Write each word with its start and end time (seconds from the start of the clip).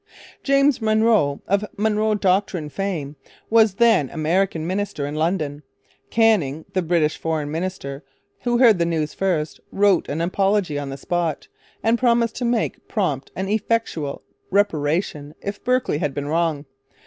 James 0.41 0.81
Monroe, 0.81 1.41
of 1.47 1.63
Monroe 1.77 2.15
Doctrine 2.15 2.69
fame, 2.69 3.17
was 3.51 3.75
then 3.75 4.09
American 4.09 4.65
minister 4.65 5.05
in 5.05 5.13
London. 5.13 5.61
Canning, 6.09 6.65
the 6.73 6.81
British 6.81 7.17
foreign 7.19 7.51
minister, 7.51 8.03
who 8.39 8.57
heard 8.57 8.79
the 8.79 8.83
news 8.87 9.13
first, 9.13 9.59
wrote 9.71 10.09
an 10.09 10.19
apology 10.19 10.79
on 10.79 10.89
the 10.89 10.97
spot, 10.97 11.47
and 11.83 11.99
promised 11.99 12.35
to 12.37 12.45
make 12.45 12.87
'prompt 12.87 13.31
and 13.35 13.47
effectual 13.47 14.23
reparation' 14.49 15.35
if 15.39 15.63
Berkeley 15.63 15.99
had 15.99 16.15
been 16.15 16.27
wrong. 16.27 16.65